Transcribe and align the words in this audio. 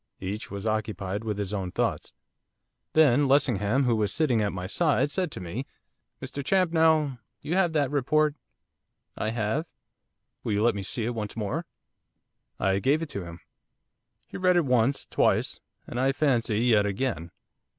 Each 0.19 0.49
was 0.49 0.65
occupied 0.65 1.23
with 1.23 1.37
his 1.37 1.53
own 1.53 1.71
thoughts. 1.71 2.11
Then 2.93 3.27
Lessingham, 3.27 3.83
who 3.83 3.95
was 3.95 4.11
sitting 4.11 4.41
at 4.41 4.51
my 4.51 4.65
side, 4.65 5.11
said 5.11 5.29
to 5.33 5.39
me, 5.39 5.67
'Mr 6.23 6.43
Champnell, 6.43 7.19
you 7.43 7.53
have 7.53 7.73
that 7.73 7.91
report.' 7.91 8.33
'I 9.15 9.29
have.' 9.29 9.67
'Will 10.43 10.53
you 10.53 10.63
let 10.63 10.73
me 10.73 10.81
see 10.81 11.05
it 11.05 11.13
once 11.13 11.37
more?' 11.37 11.67
I 12.59 12.79
gave 12.79 13.03
it 13.03 13.09
to 13.09 13.23
him. 13.25 13.41
He 14.25 14.37
read 14.37 14.55
it 14.57 14.65
once, 14.65 15.05
twice, 15.05 15.59
and 15.85 15.99
I 15.99 16.13
fancy 16.13 16.57
yet 16.57 16.87
again. 16.87 17.29